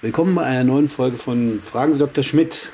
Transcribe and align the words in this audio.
Willkommen 0.00 0.36
bei 0.36 0.44
einer 0.44 0.62
neuen 0.62 0.86
Folge 0.86 1.16
von 1.16 1.60
Fragen 1.60 1.94
Sie 1.94 1.98
Dr. 1.98 2.22
Schmidt. 2.22 2.70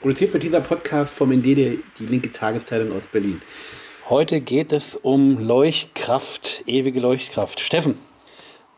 Produziert 0.00 0.32
wird 0.32 0.44
dieser 0.44 0.60
Podcast 0.60 1.12
vom 1.12 1.32
ND, 1.32 1.44
die 1.44 2.06
linke 2.06 2.30
Tageszeitung 2.30 2.96
aus 2.96 3.08
Berlin. 3.08 3.42
Heute 4.08 4.40
geht 4.40 4.72
es 4.72 4.94
um 4.94 5.44
Leuchtkraft, 5.44 6.62
ewige 6.66 7.00
Leuchtkraft. 7.00 7.58
Steffen, 7.58 7.96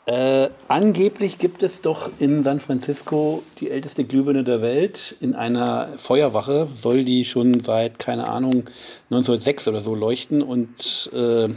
äh, 0.07 0.49
angeblich 0.67 1.37
gibt 1.37 1.63
es 1.63 1.83
doch 1.83 2.11
in 2.19 2.43
San 2.43 2.61
Francisco 2.61 3.43
die 3.59 3.71
älteste 3.71 4.05
Glühbirne 4.05 4.45
der 4.45 4.63
Welt. 4.63 5.15
In 5.21 5.35
einer 5.35 5.89
Feuerwache 5.99 6.69
soll 6.75 7.05
die 7.05 7.27
schon 7.27 7.63
seit, 7.63 7.99
keine 7.99 8.29
Ahnung, 8.29 8.65
1906 9.11 9.69
oder 9.69 9.83
so 9.83 9.95
leuchten 9.95 10.41
und 10.41 11.11
äh, 11.13 11.49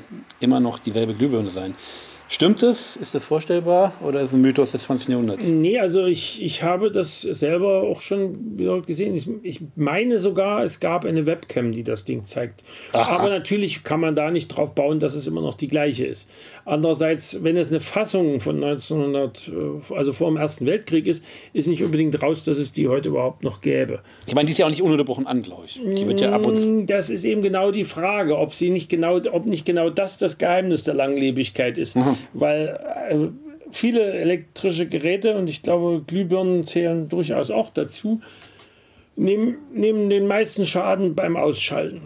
immer 0.42 0.60
noch 0.60 0.80
dieselbe 0.80 1.14
Glühbirne 1.14 1.52
sein. 1.52 1.74
Stimmt 2.34 2.64
das? 2.64 2.96
Ist 2.96 3.14
das 3.14 3.26
vorstellbar 3.26 3.94
oder 4.02 4.20
ist 4.22 4.30
es 4.30 4.34
ein 4.34 4.42
Mythos 4.42 4.72
des 4.72 4.82
20. 4.86 5.10
Jahrhunderts? 5.10 5.46
Nee, 5.46 5.78
also 5.78 6.08
ich, 6.08 6.42
ich 6.42 6.64
habe 6.64 6.90
das 6.90 7.22
selber 7.22 7.84
auch 7.84 8.02
schon 8.02 8.58
wieder 8.58 8.82
gesehen. 8.82 9.14
Ich, 9.14 9.30
ich 9.44 9.62
meine 9.76 10.18
sogar, 10.18 10.64
es 10.64 10.80
gab 10.80 11.06
eine 11.06 11.28
Webcam, 11.28 11.72
die 11.72 11.84
das 11.84 12.06
Ding 12.06 12.26
zeigt. 12.26 12.64
Aha. 12.92 13.18
Aber 13.18 13.30
natürlich 13.30 13.84
kann 13.84 14.00
man 14.00 14.16
da 14.16 14.32
nicht 14.32 14.48
drauf 14.48 14.74
bauen, 14.74 15.00
dass 15.00 15.14
es 15.14 15.28
immer 15.28 15.42
noch 15.42 15.54
die 15.54 15.68
gleiche 15.68 16.08
ist. 16.08 16.28
Andererseits, 16.66 17.44
wenn 17.44 17.56
es 17.56 17.70
eine 17.70 17.82
Fassung 17.82 18.40
von 18.40 18.56
1900, 18.64 19.50
äh, 19.50 19.94
also 19.94 20.12
vor 20.12 20.32
dem 20.32 20.38
Ersten 20.38 20.66
Weltkrieg 20.66 21.06
ist, 21.06 21.24
ist 21.54 21.68
nicht 21.68 21.84
unbedingt 21.84 22.20
raus, 22.24 22.46
dass 22.46 22.58
es 22.58 22.72
die 22.72 22.88
heute 22.88 23.10
überhaupt 23.10 23.44
noch 23.44 23.62
gäbe. 23.62 24.00
Ich 24.26 24.34
meine, 24.34 24.48
die 24.48 24.54
ist 24.54 24.58
ja 24.58 24.66
auch 24.66 24.72
nicht 24.72 24.82
ununterbrochen 24.82 25.28
an, 25.28 25.44
glaube 25.44 25.66
ich. 25.68 25.80
Die 25.86 26.08
wird 26.08 26.20
ja 26.20 26.32
ab 26.32 26.48
und 26.48 26.56
mm, 26.56 26.86
Das 26.88 27.12
ist 27.12 27.26
eben 27.26 27.44
genau 27.44 27.70
die 27.70 27.84
Frage, 27.84 28.40
ob 28.40 28.56
sie 28.56 28.72
nicht 28.72 28.90
genau, 28.90 29.22
ob 29.32 29.46
nicht 29.46 29.68
genau 29.68 29.92
das 29.92 30.18
das 30.18 30.40
Geheimnis 30.40 30.84
der 30.84 30.96
Langlebigkeit 30.96 31.78
ist. 31.78 31.96
Mhm 31.96 32.23
weil 32.34 32.80
äh, 33.10 33.18
viele 33.72 34.14
elektrische 34.14 34.88
Geräte, 34.88 35.36
und 35.36 35.50
ich 35.50 35.62
glaube, 35.62 36.04
Glühbirnen 36.06 36.66
zählen 36.66 37.10
durchaus 37.10 37.52
auch 37.52 37.72
dazu, 37.74 38.22
nehmen, 39.16 39.58
nehmen 39.74 40.10
den 40.10 40.28
meisten 40.28 40.66
Schaden 40.66 41.16
beim 41.16 41.38
Ausschalten. 41.38 42.02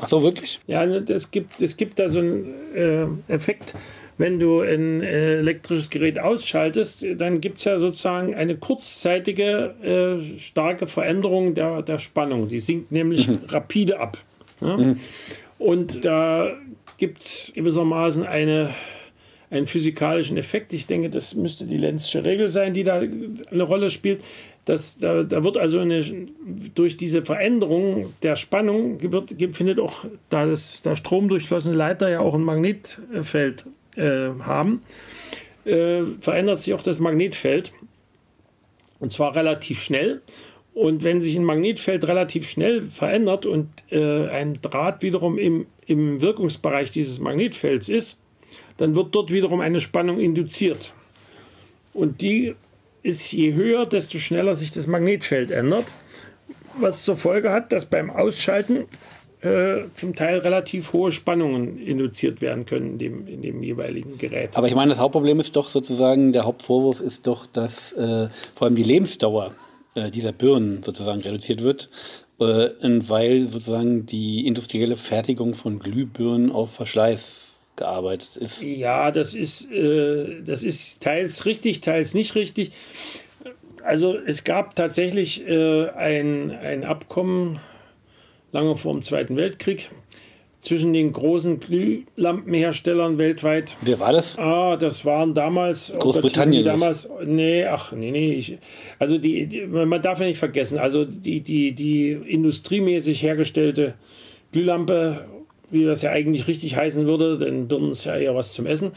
Ach 0.00 0.08
so, 0.08 0.22
wirklich? 0.22 0.60
Ja, 0.66 0.84
es 0.84 1.30
gibt, 1.30 1.60
es 1.60 1.76
gibt 1.76 1.98
da 1.98 2.08
so 2.08 2.20
einen 2.20 2.54
äh, 2.74 3.32
Effekt, 3.32 3.74
wenn 4.18 4.38
du 4.38 4.60
ein 4.60 5.02
äh, 5.02 5.38
elektrisches 5.38 5.90
Gerät 5.90 6.18
ausschaltest, 6.18 7.06
dann 7.16 7.40
gibt 7.40 7.58
es 7.58 7.64
ja 7.64 7.78
sozusagen 7.78 8.34
eine 8.34 8.56
kurzzeitige 8.56 9.74
äh, 9.82 10.38
starke 10.38 10.86
Veränderung 10.86 11.54
der, 11.54 11.82
der 11.82 11.98
Spannung. 11.98 12.48
Die 12.48 12.60
sinkt 12.60 12.92
nämlich 12.92 13.28
mhm. 13.28 13.40
rapide 13.48 13.98
ab. 13.98 14.18
Ja? 14.60 14.76
Mhm. 14.76 14.96
Und 15.58 16.04
da 16.04 16.52
gibt 16.98 17.22
es 17.22 17.52
gewissermaßen 17.54 18.24
eine 18.24 18.74
einen 19.52 19.66
physikalischen 19.66 20.38
Effekt. 20.38 20.72
Ich 20.72 20.86
denke, 20.86 21.10
das 21.10 21.34
müsste 21.34 21.66
die 21.66 21.76
Lenzsche 21.76 22.24
Regel 22.24 22.48
sein, 22.48 22.72
die 22.72 22.84
da 22.84 23.00
eine 23.00 23.62
Rolle 23.62 23.90
spielt. 23.90 24.24
Das, 24.64 24.98
da, 24.98 25.24
da 25.24 25.44
wird 25.44 25.58
also 25.58 25.78
eine, 25.80 26.02
durch 26.74 26.96
diese 26.96 27.24
Veränderung 27.24 28.14
der 28.22 28.36
Spannung 28.36 29.02
wird, 29.02 29.34
findet 29.54 29.78
auch, 29.78 30.06
da 30.30 30.46
das, 30.46 30.82
der 30.82 30.96
Strom 30.96 31.28
durchflossene 31.28 31.76
Leiter 31.76 32.08
ja 32.08 32.20
auch 32.20 32.34
ein 32.34 32.44
Magnetfeld 32.44 33.66
äh, 33.96 34.30
haben, 34.40 34.82
äh, 35.66 36.02
verändert 36.20 36.62
sich 36.62 36.72
auch 36.72 36.82
das 36.82 36.98
Magnetfeld. 36.98 37.72
Und 39.00 39.12
zwar 39.12 39.36
relativ 39.36 39.82
schnell. 39.82 40.22
Und 40.72 41.04
wenn 41.04 41.20
sich 41.20 41.36
ein 41.36 41.44
Magnetfeld 41.44 42.08
relativ 42.08 42.48
schnell 42.48 42.80
verändert 42.80 43.44
und 43.44 43.68
äh, 43.90 44.28
ein 44.28 44.54
Draht 44.62 45.02
wiederum 45.02 45.36
im, 45.36 45.66
im 45.84 46.22
Wirkungsbereich 46.22 46.92
dieses 46.92 47.18
Magnetfelds 47.18 47.90
ist, 47.90 48.21
dann 48.76 48.94
wird 48.94 49.14
dort 49.14 49.32
wiederum 49.32 49.60
eine 49.60 49.80
Spannung 49.80 50.18
induziert. 50.18 50.92
Und 51.94 52.20
die 52.20 52.54
ist 53.02 53.32
je 53.32 53.54
höher, 53.54 53.86
desto 53.86 54.18
schneller 54.18 54.54
sich 54.54 54.70
das 54.70 54.86
Magnetfeld 54.86 55.50
ändert, 55.50 55.86
was 56.80 57.04
zur 57.04 57.16
Folge 57.16 57.50
hat, 57.50 57.72
dass 57.72 57.86
beim 57.86 58.10
Ausschalten 58.10 58.86
äh, 59.42 59.82
zum 59.92 60.14
Teil 60.14 60.38
relativ 60.38 60.92
hohe 60.92 61.10
Spannungen 61.10 61.78
induziert 61.78 62.40
werden 62.40 62.64
können 62.64 62.92
in 62.92 62.98
dem, 62.98 63.26
in 63.26 63.42
dem 63.42 63.62
jeweiligen 63.62 64.16
Gerät. 64.16 64.50
Aber 64.54 64.68
ich 64.68 64.74
meine, 64.74 64.90
das 64.90 65.00
Hauptproblem 65.00 65.40
ist 65.40 65.56
doch 65.56 65.68
sozusagen, 65.68 66.32
der 66.32 66.44
Hauptvorwurf 66.44 67.00
ist 67.00 67.26
doch, 67.26 67.46
dass 67.46 67.92
äh, 67.92 68.28
vor 68.54 68.66
allem 68.66 68.76
die 68.76 68.84
Lebensdauer 68.84 69.52
äh, 69.94 70.10
dieser 70.10 70.32
Birnen 70.32 70.82
sozusagen 70.82 71.20
reduziert 71.22 71.62
wird, 71.62 71.90
äh, 72.40 72.70
weil 72.80 73.48
sozusagen 73.48 74.06
die 74.06 74.46
industrielle 74.46 74.96
Fertigung 74.96 75.54
von 75.54 75.80
Glühbirnen 75.80 76.52
auf 76.52 76.74
Verschleiß 76.74 77.41
gearbeitet 77.76 78.36
ist. 78.36 78.62
Ja, 78.62 79.10
das 79.10 79.34
ist, 79.34 79.70
äh, 79.72 80.42
das 80.44 80.62
ist 80.62 81.02
teils 81.02 81.46
richtig, 81.46 81.80
teils 81.80 82.14
nicht 82.14 82.34
richtig. 82.34 82.72
Also 83.84 84.16
es 84.16 84.44
gab 84.44 84.76
tatsächlich 84.76 85.46
äh, 85.48 85.88
ein, 85.90 86.50
ein 86.50 86.84
Abkommen 86.84 87.58
lange 88.52 88.76
vor 88.76 88.92
dem 88.92 89.02
Zweiten 89.02 89.36
Weltkrieg 89.36 89.90
zwischen 90.62 90.92
den 90.92 91.12
großen 91.12 91.58
Glühlampenherstellern 91.58 93.18
weltweit. 93.18 93.76
Wer 93.80 93.98
war 93.98 94.12
das? 94.12 94.38
Ah, 94.38 94.76
das 94.76 95.04
waren 95.04 95.34
damals 95.34 95.92
Großbritannien. 95.98 96.64
damals, 96.64 97.10
nee, 97.24 97.64
ach, 97.64 97.90
nee, 97.92 98.12
nee. 98.12 98.34
Ich, 98.34 98.58
also 99.00 99.18
die, 99.18 99.46
die, 99.46 99.66
man 99.66 100.00
darf 100.00 100.20
ja 100.20 100.26
nicht 100.26 100.38
vergessen, 100.38 100.78
also 100.78 101.04
die, 101.04 101.40
die, 101.40 101.72
die 101.72 102.12
industriemäßig 102.12 103.24
hergestellte 103.24 103.94
Glühlampe 104.52 105.26
wie 105.72 105.84
das 105.84 106.02
ja 106.02 106.10
eigentlich 106.10 106.46
richtig 106.46 106.76
heißen 106.76 107.08
würde, 107.08 107.38
denn 107.38 107.66
Birnen 107.66 107.90
ist 107.90 108.04
ja 108.04 108.16
eher 108.16 108.36
was 108.36 108.52
zum 108.52 108.66
Essen, 108.66 108.92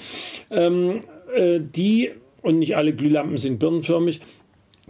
ähm, 0.52 1.00
äh, 1.36 1.60
die, 1.60 2.12
und 2.42 2.60
nicht 2.60 2.78
alle 2.78 2.94
Glühlampen 2.94 3.38
sind 3.38 3.58
birnenförmig, 3.58 4.22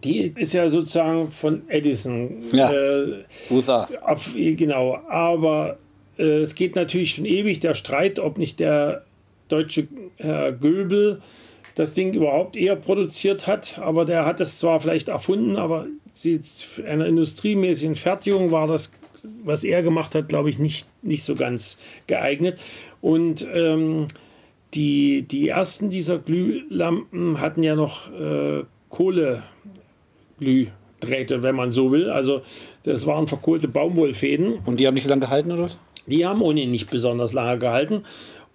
die 0.03 0.33
ist 0.35 0.53
ja 0.53 0.67
sozusagen 0.67 1.31
von 1.31 1.69
Edison. 1.69 2.43
Ja, 2.51 2.71
äh, 2.71 3.23
USA. 3.49 3.87
Auf, 4.01 4.33
genau, 4.35 4.99
aber 5.07 5.77
äh, 6.17 6.41
es 6.41 6.55
geht 6.55 6.75
natürlich 6.75 7.15
schon 7.15 7.25
ewig 7.25 7.59
der 7.61 7.73
Streit, 7.73 8.19
ob 8.19 8.37
nicht 8.37 8.59
der 8.59 9.05
deutsche 9.47 9.87
Herr 10.17 10.51
Göbel 10.51 11.21
das 11.75 11.93
Ding 11.93 12.13
überhaupt 12.13 12.55
eher 12.55 12.75
produziert 12.75 13.47
hat, 13.47 13.79
aber 13.79 14.05
der 14.05 14.25
hat 14.25 14.41
es 14.41 14.59
zwar 14.59 14.79
vielleicht 14.79 15.09
erfunden, 15.09 15.57
aber 15.57 15.87
sie, 16.13 16.39
einer 16.87 17.05
industriemäßigen 17.05 17.95
Fertigung 17.95 18.51
war 18.51 18.65
das 18.67 18.93
was 19.43 19.63
er 19.63 19.83
gemacht 19.83 20.15
hat, 20.15 20.29
glaube 20.29 20.49
ich, 20.49 20.57
nicht, 20.59 20.87
nicht 21.01 21.23
so 21.23 21.35
ganz 21.35 21.77
geeignet. 22.07 22.59
Und 23.01 23.45
ähm, 23.53 24.07
die, 24.73 25.23
die 25.23 25.49
ersten 25.49 25.89
dieser 25.89 26.19
Glühlampen 26.19 27.39
hatten 27.39 27.63
ja 27.63 27.75
noch 27.75 28.11
äh, 28.13 28.63
Kohleglühdrähte, 28.89 31.43
wenn 31.43 31.55
man 31.55 31.71
so 31.71 31.91
will. 31.91 32.09
Also 32.09 32.41
das 32.83 33.05
waren 33.05 33.27
verkohlte 33.27 33.67
Baumwollfäden. 33.67 34.59
Und 34.65 34.79
die 34.79 34.87
haben 34.87 34.95
nicht 34.95 35.07
lange 35.07 35.21
gehalten, 35.21 35.51
oder 35.51 35.63
was? 35.63 35.79
Die 36.07 36.25
haben 36.25 36.41
ohnehin 36.41 36.71
nicht 36.71 36.89
besonders 36.89 37.33
lange 37.33 37.59
gehalten. 37.59 38.03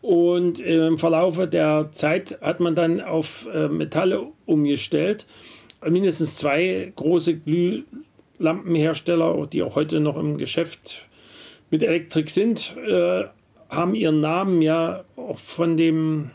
Und 0.03 0.60
im 0.60 0.98
Verlaufe 0.98 1.47
der 1.47 1.91
Zeit 1.92 2.38
hat 2.41 2.60
man 2.60 2.75
dann 2.75 3.00
auf 3.00 3.48
äh, 3.53 3.69
Metalle 3.69 4.26
umgestellt. 4.47 5.26
Mindestens 5.86 6.36
zwei 6.36 6.92
große 6.97 7.38
Glühlampen 7.38 8.09
Lampenhersteller, 8.41 9.47
die 9.47 9.62
auch 9.62 9.77
heute 9.77 10.01
noch 10.01 10.17
im 10.17 10.37
Geschäft 10.37 11.06
mit 11.71 11.83
Elektrik 11.83 12.31
sind, 12.31 12.77
äh, 12.84 13.25
haben 13.69 13.95
ihren 13.95 14.21
Namen 14.21 14.62
ja 14.62 15.05
auch 15.17 15.39
von 15.39 15.77
dem 15.77 16.31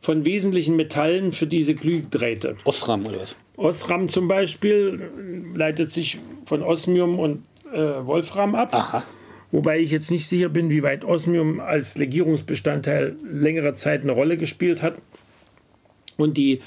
von 0.00 0.24
wesentlichen 0.24 0.76
Metallen 0.76 1.32
für 1.32 1.48
diese 1.48 1.74
Glühdrähte. 1.74 2.56
Osram 2.64 3.04
oder 3.06 3.20
was? 3.20 3.36
Osram 3.56 4.08
zum 4.08 4.28
Beispiel 4.28 5.10
leitet 5.54 5.90
sich 5.90 6.18
von 6.44 6.62
Osmium 6.62 7.18
und 7.18 7.42
äh, 7.72 7.78
Wolfram 8.06 8.54
ab. 8.54 8.72
Aha. 8.72 9.02
Wobei 9.50 9.80
ich 9.80 9.90
jetzt 9.90 10.10
nicht 10.10 10.26
sicher 10.28 10.48
bin, 10.48 10.70
wie 10.70 10.82
weit 10.82 11.04
Osmium 11.04 11.60
als 11.60 11.98
Legierungsbestandteil 11.98 13.16
längere 13.28 13.74
Zeit 13.74 14.02
eine 14.02 14.12
Rolle 14.12 14.36
gespielt 14.36 14.82
hat. 14.82 15.00
Und 16.18 16.36
die 16.36 16.60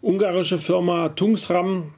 ungarische 0.00 0.58
Firma 0.58 1.10
Tungsram 1.10 1.92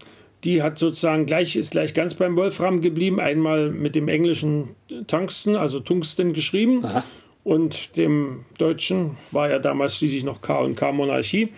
die 0.45 0.63
hat 0.63 0.79
sozusagen 0.79 1.27
gleich, 1.27 1.57
ist 1.57 1.73
gleich 1.73 1.95
ganz 1.95 2.15
beim 2.15 2.37
Wolfram 2.37 2.81
geblieben. 2.81 3.21
Einmal 3.21 3.71
mit 3.71 3.95
dem 3.95 4.09
englischen 4.09 4.77
Tungsten, 5.07 5.57
also 5.57 5.81
Tungsten 5.81 6.33
geschrieben. 6.33 6.85
Aha. 6.85 7.05
Und 7.45 7.97
dem 7.97 8.45
deutschen 8.59 9.17
war 9.31 9.51
ja 9.51 9.59
damals 9.59 9.97
schließlich 9.97 10.25
noch 10.25 10.43
K&K 10.43 10.93
Monarchie, 10.93 11.49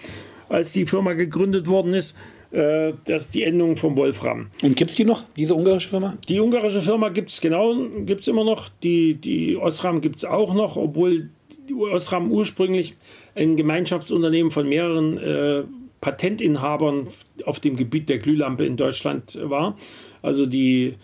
als 0.48 0.72
die 0.72 0.86
Firma 0.86 1.14
gegründet 1.14 1.66
worden 1.66 1.94
ist. 1.94 2.16
Äh, 2.52 2.94
das 3.04 3.28
die 3.28 3.44
Endung 3.44 3.76
vom 3.76 3.96
Wolfram. 3.96 4.48
Und 4.62 4.76
gibt 4.76 4.90
es 4.90 4.96
die 4.96 5.04
noch, 5.04 5.22
diese 5.36 5.54
ungarische 5.54 5.88
Firma? 5.88 6.16
Die 6.28 6.40
ungarische 6.40 6.82
Firma 6.82 7.08
gibt 7.10 7.30
es 7.30 7.40
genau, 7.40 7.76
gibt 8.04 8.22
es 8.22 8.28
immer 8.28 8.42
noch. 8.42 8.68
Die, 8.82 9.14
die 9.14 9.56
Osram 9.56 10.00
gibt 10.00 10.16
es 10.16 10.24
auch 10.24 10.52
noch, 10.52 10.76
obwohl 10.76 11.30
die 11.68 11.74
Osram 11.74 12.32
ursprünglich 12.32 12.96
ein 13.36 13.54
Gemeinschaftsunternehmen 13.54 14.50
von 14.50 14.68
mehreren 14.68 15.18
äh, 15.18 15.62
Patentinhabern 16.00 17.08
auf 17.44 17.60
dem 17.60 17.76
Gebiet 17.76 18.08
der 18.08 18.18
Glühlampe 18.18 18.64
in 18.64 18.76
Deutschland 18.76 19.38
war. 19.42 19.76
Also 20.22 20.46
die 20.46 20.94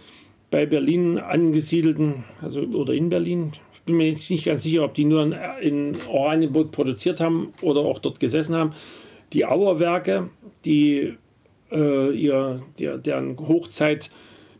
bei 0.50 0.66
Berlin 0.66 1.18
angesiedelten, 1.18 2.24
also 2.40 2.60
oder 2.62 2.94
in 2.94 3.08
Berlin, 3.08 3.52
ich 3.74 3.82
bin 3.82 3.96
mir 3.96 4.08
jetzt 4.08 4.30
nicht 4.30 4.46
ganz 4.46 4.62
sicher, 4.62 4.84
ob 4.84 4.94
die 4.94 5.04
nur 5.04 5.36
in, 5.60 5.96
Oranienburg 6.08 6.72
produziert 6.72 7.20
haben 7.20 7.52
oder 7.62 7.80
auch 7.80 7.98
dort 7.98 8.20
gesessen 8.20 8.54
haben. 8.54 8.70
Die 9.32 9.44
Auerwerke, 9.44 10.30
die 10.64 11.14
äh, 11.70 12.10
ihr, 12.10 12.62
der, 12.78 12.98
deren 12.98 13.36
Hochzeit 13.38 14.10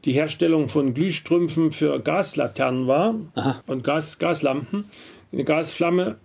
die 0.04 0.12
Herstellung 0.12 0.68
von 0.68 0.94
Glühstrümpfen 0.94 1.72
für 1.72 1.98
Gaslaternen 2.00 2.86
war 2.86 3.16
Aha. 3.34 3.62
und 3.66 3.82
Gas, 3.82 4.18
Gaslampen. 4.18 4.84
Eine 5.32 5.44
Gasflamme, 5.44 6.18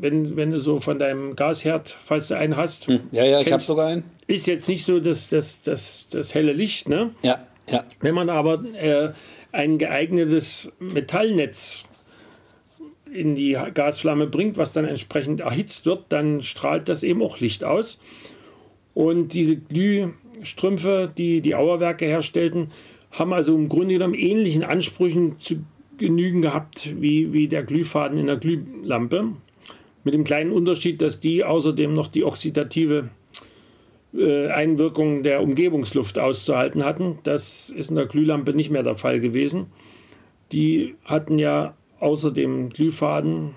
wenn, 0.00 0.36
wenn 0.36 0.50
du 0.50 0.58
so 0.58 0.80
von 0.80 0.98
deinem 0.98 1.36
Gasherd, 1.36 1.96
falls 2.04 2.28
du 2.28 2.36
einen 2.36 2.56
hast. 2.56 2.88
Hm. 2.88 3.00
Ja, 3.10 3.24
ja, 3.24 3.36
kennst, 3.36 3.46
ich 3.46 3.52
habe 3.52 3.62
sogar 3.62 3.86
einen. 3.88 4.04
Ist 4.26 4.46
jetzt 4.46 4.68
nicht 4.68 4.84
so 4.84 5.00
das, 5.00 5.28
das, 5.28 5.62
das, 5.62 6.08
das 6.08 6.34
helle 6.34 6.52
Licht, 6.52 6.88
ne? 6.88 7.10
Ja, 7.22 7.46
ja. 7.70 7.84
Wenn 8.00 8.14
man 8.14 8.30
aber 8.30 8.64
äh, 8.74 9.12
ein 9.52 9.78
geeignetes 9.78 10.72
Metallnetz 10.78 11.88
in 13.12 13.34
die 13.34 13.58
Gasflamme 13.74 14.26
bringt, 14.26 14.56
was 14.56 14.72
dann 14.72 14.86
entsprechend 14.86 15.40
erhitzt 15.40 15.86
wird, 15.86 16.04
dann 16.08 16.40
strahlt 16.40 16.88
das 16.88 17.02
eben 17.02 17.22
auch 17.22 17.40
Licht 17.40 17.62
aus. 17.62 18.00
Und 18.94 19.34
diese 19.34 19.56
Glühstrümpfe, 19.56 21.12
die 21.16 21.40
die 21.42 21.54
Auerwerke 21.54 22.06
herstellten, 22.06 22.70
haben 23.10 23.32
also 23.32 23.54
im 23.54 23.68
Grunde 23.68 23.94
genommen 23.94 24.14
ähnlichen 24.14 24.64
Ansprüchen 24.64 25.38
zu 25.38 25.64
genügen 25.98 26.40
gehabt 26.42 26.94
wie, 27.00 27.32
wie 27.32 27.48
der 27.48 27.62
Glühfaden 27.62 28.18
in 28.18 28.26
der 28.26 28.36
Glühlampe. 28.36 29.32
Mit 30.04 30.14
dem 30.14 30.24
kleinen 30.24 30.52
Unterschied, 30.52 31.00
dass 31.00 31.20
die 31.20 31.44
außerdem 31.44 31.92
noch 31.92 32.08
die 32.08 32.24
oxidative 32.24 33.10
äh, 34.14 34.48
Einwirkung 34.48 35.22
der 35.22 35.42
Umgebungsluft 35.42 36.18
auszuhalten 36.18 36.84
hatten. 36.84 37.18
Das 37.22 37.70
ist 37.70 37.90
in 37.90 37.96
der 37.96 38.06
Glühlampe 38.06 38.52
nicht 38.52 38.70
mehr 38.70 38.82
der 38.82 38.96
Fall 38.96 39.20
gewesen. 39.20 39.66
Die 40.52 40.96
hatten 41.04 41.38
ja 41.38 41.74
außer 41.98 42.30
dem 42.30 42.68
Glühfaden, 42.68 43.54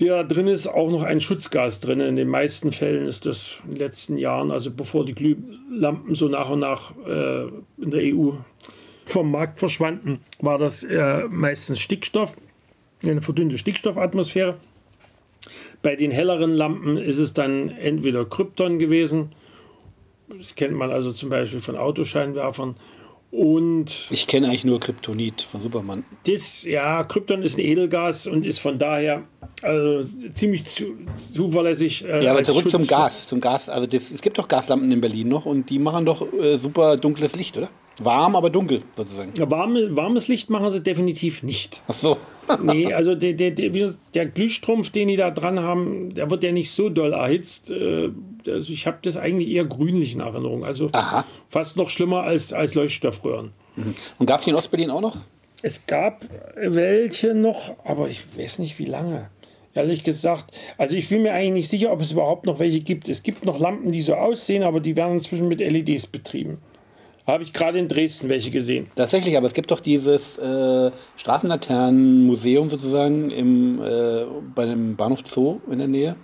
der 0.00 0.24
drin 0.24 0.48
ist, 0.48 0.66
auch 0.66 0.90
noch 0.90 1.02
ein 1.02 1.20
Schutzgas 1.20 1.80
drin. 1.80 2.00
In 2.00 2.16
den 2.16 2.28
meisten 2.28 2.72
Fällen 2.72 3.06
ist 3.06 3.26
das 3.26 3.60
in 3.64 3.70
den 3.70 3.78
letzten 3.78 4.18
Jahren, 4.18 4.50
also 4.50 4.70
bevor 4.70 5.04
die 5.04 5.14
Glühlampen 5.14 6.14
so 6.14 6.28
nach 6.28 6.50
und 6.50 6.60
nach 6.60 6.92
äh, 7.06 7.46
in 7.78 7.90
der 7.90 8.14
EU 8.14 8.32
vom 9.06 9.30
Markt 9.30 9.58
verschwanden, 9.58 10.20
war 10.40 10.58
das 10.58 10.84
äh, 10.84 11.24
meistens 11.28 11.80
Stickstoff, 11.80 12.36
eine 13.02 13.20
verdünnte 13.20 13.58
Stickstoffatmosphäre. 13.58 14.56
Bei 15.82 15.96
den 15.96 16.10
helleren 16.10 16.52
Lampen 16.52 16.96
ist 16.96 17.18
es 17.18 17.34
dann 17.34 17.68
entweder 17.70 18.24
Krypton 18.24 18.78
gewesen, 18.78 19.34
das 20.28 20.54
kennt 20.54 20.74
man 20.74 20.90
also 20.90 21.12
zum 21.12 21.28
Beispiel 21.28 21.60
von 21.60 21.76
Autoscheinwerfern. 21.76 22.76
Und 23.30 24.08
ich 24.10 24.26
kenne 24.26 24.48
eigentlich 24.48 24.66
nur 24.66 24.78
Kryptonit 24.78 25.40
von 25.40 25.62
Superman. 25.62 26.04
Das, 26.26 26.64
ja, 26.64 27.02
Krypton 27.02 27.42
ist 27.42 27.56
ein 27.56 27.64
Edelgas 27.64 28.26
und 28.26 28.44
ist 28.44 28.58
von 28.58 28.78
daher 28.78 29.22
also, 29.62 30.06
ziemlich 30.34 30.66
zu, 30.66 30.96
zuverlässig. 31.16 32.04
Äh, 32.04 32.24
ja, 32.24 32.32
aber 32.32 32.42
zurück 32.42 32.64
Schutz 32.64 32.72
zum 32.72 32.86
Gas. 32.86 33.26
Zum 33.28 33.40
Gas. 33.40 33.70
Also 33.70 33.86
das, 33.86 34.10
es 34.10 34.20
gibt 34.20 34.36
doch 34.36 34.48
Gaslampen 34.48 34.92
in 34.92 35.00
Berlin 35.00 35.28
noch 35.28 35.46
und 35.46 35.70
die 35.70 35.78
machen 35.78 36.04
doch 36.04 36.30
äh, 36.34 36.58
super 36.58 36.98
dunkles 36.98 37.34
Licht, 37.36 37.56
oder? 37.56 37.70
Warm, 38.00 38.36
aber 38.36 38.50
dunkel, 38.50 38.82
sozusagen. 38.96 39.32
Ja, 39.38 39.50
warme, 39.50 39.96
warmes 39.96 40.28
Licht 40.28 40.50
machen 40.50 40.70
sie 40.70 40.82
definitiv 40.82 41.42
nicht. 41.42 41.82
Ach 41.88 41.94
so. 41.94 42.18
nee, 42.62 42.92
also 42.92 43.14
der, 43.14 43.34
der, 43.34 43.52
der, 43.52 43.94
der, 44.14 44.26
Glühstrumpf, 44.26 44.90
den 44.90 45.08
die 45.08 45.16
da 45.16 45.30
dran 45.30 45.60
haben, 45.60 46.14
der 46.14 46.30
wird 46.30 46.42
ja 46.44 46.52
nicht 46.52 46.70
so 46.70 46.88
doll 46.88 47.12
erhitzt. 47.12 47.70
Äh, 47.70 48.10
also 48.46 48.72
ich 48.72 48.86
habe 48.86 48.98
das 49.02 49.16
eigentlich 49.16 49.50
eher 49.50 49.64
grünlich 49.64 50.14
in 50.14 50.20
Erinnerung. 50.20 50.64
Also 50.64 50.88
Aha. 50.92 51.24
fast 51.48 51.76
noch 51.76 51.90
schlimmer 51.90 52.22
als, 52.22 52.52
als 52.52 52.74
Leuchtstoffröhren. 52.74 53.52
Mhm. 53.76 53.94
Und 54.18 54.26
gab 54.26 54.40
es 54.40 54.44
die 54.44 54.50
in 54.50 54.56
Ostberlin 54.56 54.90
auch 54.90 55.00
noch? 55.00 55.16
Es 55.62 55.86
gab 55.86 56.24
welche 56.56 57.34
noch, 57.34 57.76
aber 57.84 58.08
ich 58.08 58.20
weiß 58.36 58.58
nicht, 58.58 58.78
wie 58.78 58.84
lange. 58.84 59.30
Ehrlich 59.74 60.02
gesagt, 60.02 60.52
also 60.76 60.96
ich 60.96 61.08
bin 61.08 61.22
mir 61.22 61.32
eigentlich 61.32 61.52
nicht 61.52 61.68
sicher, 61.68 61.92
ob 61.92 62.00
es 62.00 62.12
überhaupt 62.12 62.46
noch 62.46 62.58
welche 62.58 62.80
gibt. 62.80 63.08
Es 63.08 63.22
gibt 63.22 63.46
noch 63.46 63.58
Lampen, 63.58 63.90
die 63.90 64.02
so 64.02 64.14
aussehen, 64.14 64.64
aber 64.64 64.80
die 64.80 64.96
werden 64.96 65.14
inzwischen 65.14 65.48
mit 65.48 65.60
LEDs 65.60 66.08
betrieben. 66.08 66.58
Habe 67.26 67.44
ich 67.44 67.52
gerade 67.52 67.78
in 67.78 67.86
Dresden 67.88 68.28
welche 68.28 68.50
gesehen. 68.50 68.88
Tatsächlich, 68.96 69.36
aber 69.36 69.46
es 69.46 69.54
gibt 69.54 69.70
doch 69.70 69.80
dieses 69.80 70.38
äh, 70.38 70.90
Straßenlaternenmuseum 71.16 72.68
sozusagen 72.68 73.30
im, 73.30 73.80
äh, 73.80 74.24
bei 74.54 74.66
dem 74.66 74.96
Bahnhof 74.96 75.20
Zoo 75.24 75.60
in 75.70 75.78
der 75.78 75.88
Nähe. 75.88 76.16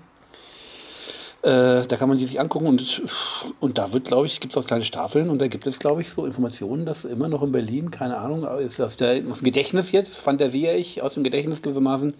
Äh, 1.42 1.86
da 1.86 1.96
kann 1.96 2.08
man 2.08 2.18
die 2.18 2.24
sich 2.24 2.40
angucken 2.40 2.66
und, 2.66 3.02
und 3.60 3.78
da 3.78 3.92
wird, 3.92 4.08
glaube 4.08 4.26
ich, 4.26 4.40
gibt 4.40 4.56
es 4.56 4.62
auch 4.62 4.66
kleine 4.66 4.84
Stafeln 4.84 5.30
und 5.30 5.40
da 5.40 5.46
gibt 5.46 5.68
es, 5.68 5.78
glaube 5.78 6.00
ich, 6.00 6.10
so 6.10 6.26
Informationen, 6.26 6.84
dass 6.84 7.04
immer 7.04 7.28
noch 7.28 7.42
in 7.44 7.52
Berlin, 7.52 7.92
keine 7.92 8.16
Ahnung, 8.16 8.44
ist 8.58 8.80
aus, 8.80 8.96
der, 8.96 9.22
aus 9.30 9.38
dem 9.38 9.44
Gedächtnis 9.44 9.92
jetzt, 9.92 10.16
fantasiere 10.16 10.74
ich 10.74 11.00
aus 11.00 11.14
dem 11.14 11.22
Gedächtnis 11.22 11.62
gewissermaßen, 11.62 12.14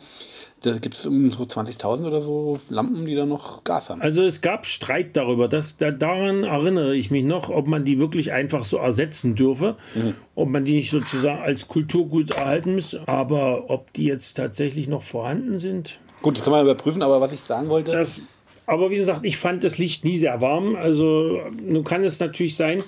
da 0.62 0.72
gibt 0.72 0.96
es 0.96 1.02
so 1.02 1.10
20.000 1.10 2.06
oder 2.06 2.20
so 2.20 2.58
Lampen, 2.68 3.06
die 3.06 3.14
da 3.14 3.26
noch 3.26 3.62
Gas 3.62 3.90
haben. 3.90 4.02
Also 4.02 4.22
es 4.22 4.40
gab 4.40 4.66
Streit 4.66 5.16
darüber. 5.16 5.46
Dass, 5.46 5.76
da, 5.76 5.92
daran 5.92 6.42
erinnere 6.42 6.96
ich 6.96 7.10
mich 7.10 7.24
noch, 7.24 7.48
ob 7.48 7.68
man 7.68 7.84
die 7.84 8.00
wirklich 8.00 8.32
einfach 8.32 8.64
so 8.64 8.76
ersetzen 8.78 9.36
dürfe, 9.36 9.76
mhm. 9.94 10.14
ob 10.34 10.48
man 10.48 10.64
die 10.64 10.74
nicht 10.74 10.90
sozusagen 10.90 11.40
als 11.40 11.68
Kulturgut 11.68 12.32
erhalten 12.32 12.74
müsste. 12.74 13.06
Aber 13.06 13.70
ob 13.70 13.92
die 13.92 14.04
jetzt 14.04 14.36
tatsächlich 14.36 14.88
noch 14.88 15.02
vorhanden 15.02 15.58
sind. 15.58 16.00
Gut, 16.22 16.36
das 16.36 16.42
kann 16.42 16.52
man 16.52 16.62
überprüfen, 16.62 17.02
aber 17.02 17.20
was 17.20 17.32
ich 17.32 17.40
sagen 17.40 17.68
wollte. 17.68 17.92
Das, 17.92 18.20
aber 18.68 18.90
wie 18.90 18.96
gesagt, 18.96 19.24
ich 19.24 19.38
fand 19.38 19.64
das 19.64 19.78
Licht 19.78 20.04
nie 20.04 20.18
sehr 20.18 20.40
warm. 20.42 20.76
Also 20.76 21.40
nun 21.66 21.84
kann 21.84 22.04
es 22.04 22.20
natürlich 22.20 22.54
sein, 22.54 22.82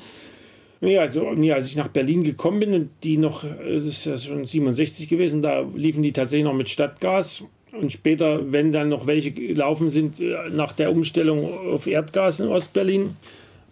ja, 0.82 1.00
also, 1.00 1.32
ja, 1.32 1.54
als 1.54 1.66
ich 1.66 1.76
nach 1.76 1.88
Berlin 1.88 2.22
gekommen 2.22 2.60
bin 2.60 2.74
und 2.74 2.90
die 3.02 3.18
noch, 3.18 3.44
das 3.44 3.84
ist 3.84 4.04
ja 4.06 4.16
schon 4.16 4.46
67 4.46 5.08
gewesen, 5.08 5.42
da 5.42 5.60
liefen 5.74 6.02
die 6.02 6.12
tatsächlich 6.12 6.44
noch 6.44 6.54
mit 6.54 6.70
Stadtgas 6.70 7.44
und 7.72 7.92
später, 7.92 8.52
wenn 8.52 8.72
dann 8.72 8.88
noch 8.88 9.06
welche 9.06 9.30
gelaufen 9.30 9.88
sind 9.88 10.20
äh, 10.20 10.48
nach 10.50 10.72
der 10.72 10.90
Umstellung 10.90 11.44
auf 11.70 11.86
Erdgas 11.86 12.40
in 12.40 12.48
Ostberlin, 12.48 13.16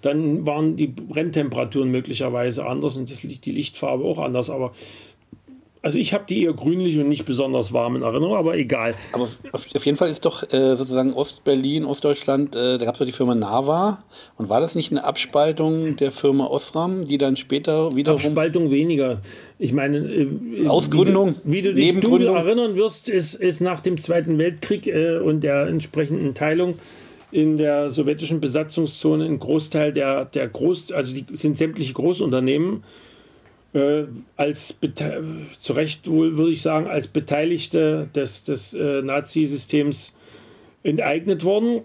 dann 0.02 0.46
waren 0.46 0.76
die 0.76 0.86
Brenntemperaturen 0.86 1.90
möglicherweise 1.90 2.66
anders 2.66 2.96
und 2.96 3.10
das, 3.10 3.20
die 3.22 3.52
Lichtfarbe 3.52 4.04
auch 4.04 4.18
anders. 4.18 4.48
Aber 4.50 4.72
also 5.88 5.98
ich 5.98 6.12
habe 6.12 6.24
die 6.28 6.42
eher 6.42 6.52
grünlich 6.52 6.98
und 6.98 7.08
nicht 7.08 7.24
besonders 7.24 7.72
warm 7.72 7.96
in 7.96 8.02
Erinnerung, 8.02 8.36
aber 8.36 8.58
egal. 8.58 8.94
Aber 9.14 9.22
auf, 9.22 9.66
auf 9.74 9.86
jeden 9.86 9.96
Fall 9.96 10.10
ist 10.10 10.26
doch 10.26 10.42
äh, 10.42 10.76
sozusagen 10.76 11.14
Ostberlin, 11.14 11.86
Ostdeutschland, 11.86 12.54
äh, 12.54 12.76
da 12.76 12.84
gab 12.84 12.94
es 12.94 12.98
doch 12.98 13.06
die 13.06 13.12
Firma 13.12 13.34
Nava. 13.34 14.04
Und 14.36 14.50
war 14.50 14.60
das 14.60 14.74
nicht 14.74 14.92
eine 14.92 15.02
Abspaltung 15.04 15.96
der 15.96 16.10
Firma 16.10 16.44
Osram, 16.44 17.06
die 17.06 17.16
dann 17.16 17.38
später 17.38 17.96
wiederum... 17.96 18.20
Abspaltung 18.20 18.70
weniger. 18.70 19.22
Ich 19.58 19.72
meine... 19.72 19.96
Äh, 19.96 20.66
Ausgründung, 20.66 21.36
Wie 21.44 21.62
du, 21.62 21.74
wie 21.74 21.90
du 21.90 22.18
dich 22.18 22.28
erinnern 22.28 22.76
wirst, 22.76 23.08
ist, 23.08 23.32
ist 23.36 23.60
nach 23.60 23.80
dem 23.80 23.96
Zweiten 23.96 24.36
Weltkrieg 24.36 24.88
äh, 24.88 25.16
und 25.20 25.40
der 25.40 25.68
entsprechenden 25.68 26.34
Teilung 26.34 26.74
in 27.30 27.56
der 27.56 27.88
sowjetischen 27.88 28.42
Besatzungszone 28.42 29.24
ein 29.24 29.38
Großteil 29.38 29.94
der, 29.94 30.26
der 30.26 30.48
Groß... 30.48 30.92
Also 30.92 31.14
die 31.14 31.24
sind 31.32 31.56
sämtliche 31.56 31.94
Großunternehmen 31.94 32.84
äh, 33.74 34.04
als 34.36 34.78
zu 35.60 35.72
Recht 35.72 36.08
wohl 36.08 36.36
würde 36.36 36.52
ich 36.52 36.62
sagen, 36.62 36.86
als 36.86 37.08
Beteiligte 37.08 38.08
des, 38.14 38.44
des 38.44 38.74
äh, 38.74 39.02
Nazi-Systems 39.02 40.16
enteignet 40.82 41.44
worden. 41.44 41.82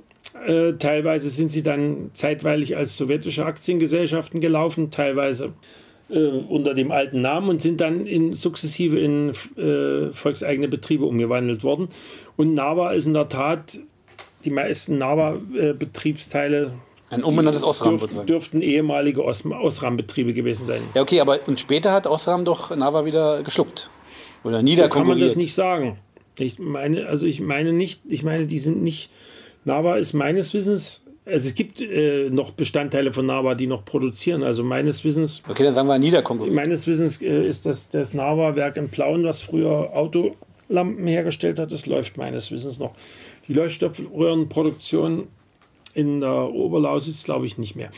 Äh, 0.48 0.74
teilweise 0.74 1.30
sind 1.30 1.52
sie 1.52 1.64
dann 1.64 2.12
zeitweilig 2.14 2.78
als 2.78 2.98
sowjetische 2.98 3.46
Aktiengesellschaften 3.46 4.40
gelaufen, 4.40 4.90
teilweise 4.92 5.54
äh, 6.10 6.20
unter 6.20 6.74
dem 6.74 6.92
alten 6.92 7.22
Namen 7.22 7.50
und 7.50 7.62
sind 7.62 7.82
dann 7.82 8.08
in, 8.08 8.34
sukzessive 8.34 9.00
in 9.00 9.30
äh, 9.58 10.12
volkseigene 10.12 10.68
Betriebe 10.68 11.06
umgewandelt 11.06 11.64
worden. 11.64 11.90
Und 12.36 12.54
Nava 12.54 12.92
ist 12.94 13.06
in 13.06 13.14
der 13.14 13.30
Tat, 13.30 13.80
die 14.46 14.50
meisten 14.50 14.98
Nava-Betriebsteile 14.98 16.66
äh, 16.66 16.70
ein 17.14 17.24
umbenanntes 17.24 17.64
Osram 17.64 17.98
dürften, 17.98 18.26
dürften 18.26 18.62
ehemalige 18.62 19.24
Os 19.24 19.46
Osram-Betriebe 19.46 20.34
gewesen 20.34 20.66
sein. 20.66 20.82
Ja, 20.94 21.02
okay, 21.02 21.20
aber 21.20 21.40
und 21.48 21.60
später 21.60 21.92
hat 21.92 22.08
Osram 22.08 22.46
doch 22.46 22.76
Nava 22.76 23.06
wieder 23.06 23.44
geschluckt. 23.44 23.90
Oder 24.44 24.62
niederkonkurriert. 24.62 24.92
So 24.92 24.98
kann 25.00 25.08
man 25.08 25.20
das 25.20 25.36
nicht 25.36 25.54
sagen. 25.54 25.98
Ich 26.40 26.60
meine, 26.60 27.08
also 27.08 27.26
ich 27.26 27.40
meine 27.40 27.74
nicht, 27.74 28.02
ich 28.08 28.24
meine, 28.24 28.46
die 28.46 28.60
sind 28.60 28.82
nicht. 28.82 29.10
Nava 29.66 29.98
ist 29.98 30.14
meines 30.14 30.54
Wissens, 30.54 31.06
also 31.26 31.48
es 31.48 31.56
gibt 31.56 31.80
äh, 31.80 32.30
noch 32.30 32.52
Bestandteile 32.52 33.14
von 33.14 33.26
Nava, 33.26 33.56
die 33.56 33.68
noch 33.68 33.86
produzieren. 33.86 34.44
Also 34.44 34.64
meines 34.64 35.06
Wissens. 35.06 35.44
Okay, 35.48 35.64
dann 35.64 35.74
sagen 35.74 35.88
wir 35.88 35.98
niederkonkurriert. 35.98 36.56
Meines 36.56 36.86
Wissens 36.88 37.22
äh, 37.22 37.48
ist 37.48 37.66
das, 37.66 37.90
das 37.90 38.14
Nava-Werk 38.14 38.78
in 38.78 38.90
Plauen, 38.90 39.24
was 39.24 39.42
früher 39.42 39.92
Autolampen 39.94 41.08
hergestellt 41.08 41.60
hat, 41.60 41.72
das 41.72 41.86
läuft 41.86 42.18
meines 42.18 42.52
Wissens 42.52 42.80
noch. 42.80 42.94
Die 43.48 43.54
Leuchtstoffröhrenproduktion 43.54 45.28
in 45.94 46.22
der 46.22 46.54
Oberlausitz 46.54 47.24
glaube 47.24 47.46
ich 47.46 47.58
nicht 47.58 47.76
mehr. 47.76 47.90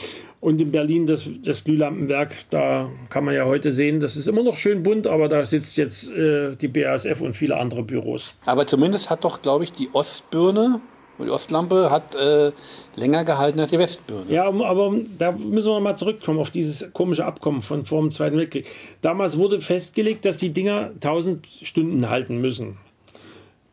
Und 0.42 0.62
in 0.62 0.72
Berlin 0.72 1.08
das, 1.08 1.28
das 1.44 1.64
Glühlampenwerk, 1.64 2.34
da 2.50 2.90
kann 3.10 3.26
man 3.26 3.36
ja 3.36 3.46
heute 3.46 3.72
sehen, 3.72 4.00
das 4.00 4.16
ist 4.16 4.28
immer 4.28 4.44
noch 4.44 4.58
schön 4.58 4.84
bunt, 4.84 5.08
aber 5.08 5.28
da 5.28 5.46
sitzt 5.46 5.78
jetzt 5.78 6.10
äh, 6.12 6.56
die 6.56 6.68
BASF 6.68 7.22
und 7.22 7.34
viele 7.34 7.58
andere 7.58 7.84
Büros. 7.84 8.36
Aber 8.46 8.66
zumindest 8.66 9.10
hat 9.10 9.24
doch, 9.24 9.42
glaube 9.42 9.64
ich, 9.64 9.72
die 9.72 9.90
Ostbirne, 9.94 10.82
die 11.24 11.30
Ostlampe 11.30 11.90
hat 11.92 12.14
äh, 12.16 12.52
länger 12.96 13.24
gehalten 13.24 13.60
als 13.60 13.72
die 13.72 13.80
Westbirne. 13.80 14.26
Ja, 14.30 14.48
aber 14.48 14.94
da 15.18 15.32
müssen 15.32 15.72
wir 15.72 15.80
mal 15.80 15.96
zurückkommen 15.96 16.40
auf 16.40 16.50
dieses 16.50 16.92
komische 16.94 17.26
Abkommen 17.26 17.62
von 17.62 17.86
vor 17.86 18.02
dem 18.02 18.12
Zweiten 18.12 18.38
Weltkrieg. 18.38 18.68
Damals 19.02 19.38
wurde 19.38 19.62
festgelegt, 19.62 20.26
dass 20.26 20.38
die 20.38 20.52
Dinger 20.52 20.92
1000 20.96 21.48
Stunden 21.48 22.10
halten 22.10 22.42
müssen. 22.42 22.78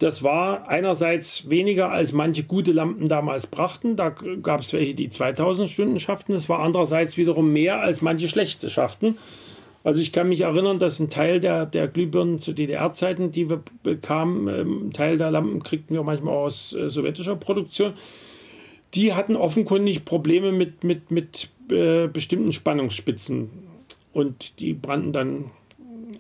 Das 0.03 0.25
war 0.25 0.69
einerseits 0.69 1.49
weniger, 1.49 1.93
als 1.93 2.13
manche 2.13 2.43
gute 2.43 2.73
Lampen 2.73 3.07
damals 3.07 3.47
brachten. 3.47 3.95
Da 3.95 4.09
gab 4.09 4.63
es 4.63 4.73
welche, 4.73 4.95
die 4.95 5.11
2000 5.11 5.71
Stunden 5.71 6.01
schafften. 6.01 6.35
Es 6.35 6.49
war 6.49 6.59
andererseits 6.59 7.17
wiederum 7.17 7.53
mehr, 7.53 7.81
als 7.81 8.03
manche 8.03 8.29
schlechte 8.29 8.69
schafften. 8.69 9.17
Also 9.85 10.01
ich 10.01 10.11
kann 10.11 10.29
mich 10.29 10.41
erinnern, 10.41 10.81
dass 10.81 10.99
ein 10.99 11.09
Teil 11.09 11.39
der, 11.39 11.67
der 11.67 11.87
Glühbirnen 11.87 12.41
zu 12.41 12.53
DDR-Zeiten, 12.53 13.31
die 13.31 13.49
wir 13.49 13.63
bekamen, 13.85 14.49
ähm, 14.49 14.89
ein 14.89 14.93
Teil 14.93 15.19
der 15.19 15.31
Lampen 15.31 15.63
kriegten 15.63 15.95
wir 15.95 16.03
manchmal 16.03 16.35
aus 16.35 16.73
äh, 16.73 16.91
sowjetischer 16.91 17.37
Produktion, 17.37 17.93
die 18.95 19.13
hatten 19.15 19.37
offenkundig 19.37 20.05
Probleme 20.05 20.51
mit, 20.51 20.83
mit, 20.83 21.13
mit 21.13 21.49
äh, 21.71 22.09
bestimmten 22.09 22.53
Spannungsspitzen. 22.53 23.51
Und 24.13 24.59
die 24.59 24.75
brannten 24.75 25.13
dann 25.13 25.51